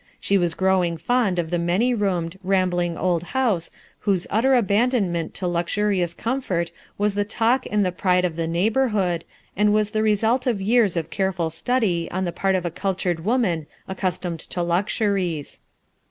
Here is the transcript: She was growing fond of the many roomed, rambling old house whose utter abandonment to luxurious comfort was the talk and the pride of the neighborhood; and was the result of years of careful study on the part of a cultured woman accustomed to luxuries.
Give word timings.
She 0.19 0.35
was 0.35 0.55
growing 0.55 0.97
fond 0.97 1.37
of 1.37 1.51
the 1.51 1.59
many 1.59 1.93
roomed, 1.93 2.39
rambling 2.41 2.97
old 2.97 3.21
house 3.37 3.69
whose 3.99 4.25
utter 4.31 4.55
abandonment 4.55 5.35
to 5.35 5.47
luxurious 5.47 6.15
comfort 6.15 6.71
was 6.97 7.13
the 7.13 7.23
talk 7.23 7.67
and 7.69 7.85
the 7.85 7.91
pride 7.91 8.25
of 8.25 8.35
the 8.35 8.47
neighborhood; 8.47 9.25
and 9.55 9.75
was 9.75 9.91
the 9.91 10.01
result 10.01 10.47
of 10.47 10.59
years 10.59 10.97
of 10.97 11.11
careful 11.11 11.51
study 11.51 12.09
on 12.09 12.25
the 12.25 12.31
part 12.31 12.55
of 12.55 12.65
a 12.65 12.71
cultured 12.71 13.23
woman 13.23 13.67
accustomed 13.87 14.39
to 14.39 14.63
luxuries. 14.63 15.61